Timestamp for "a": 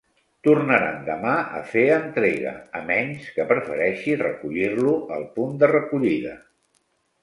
1.59-1.61, 2.81-2.83